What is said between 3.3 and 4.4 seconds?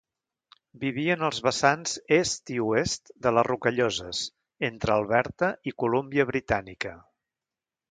les Rocalloses,